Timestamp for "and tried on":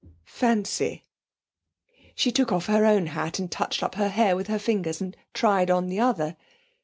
4.99-5.89